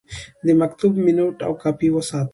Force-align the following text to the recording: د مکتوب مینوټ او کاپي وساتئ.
د 0.45 0.47
مکتوب 0.61 0.93
مینوټ 1.05 1.37
او 1.47 1.53
کاپي 1.61 1.87
وساتئ. 1.91 2.29